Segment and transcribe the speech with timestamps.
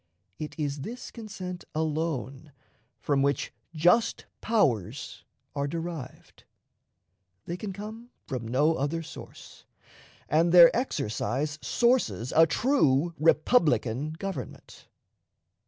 [0.39, 2.53] It is this consent alone
[3.01, 5.23] from which "just powers"
[5.55, 6.43] are derived.
[7.45, 9.63] They can come from no other source,
[10.27, 14.87] and their exercise sources a true republican government.